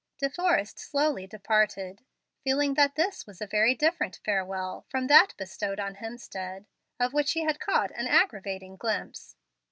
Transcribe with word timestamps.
De 0.17 0.31
Forrest 0.31 0.79
slowly 0.79 1.27
departed, 1.27 2.01
feeling 2.43 2.73
that 2.73 2.95
this 2.95 3.27
was 3.27 3.39
a 3.39 3.45
very 3.45 3.75
different 3.75 4.19
farewell 4.25 4.83
from 4.89 5.05
that 5.05 5.35
bestowed 5.37 5.79
on 5.79 5.97
Hemstead, 5.97 6.65
of 6.99 7.13
which 7.13 7.33
he 7.33 7.43
had 7.43 7.59
caught 7.59 7.91
an 7.91 8.07
aggravating 8.07 8.77
glimpse. 8.77 9.35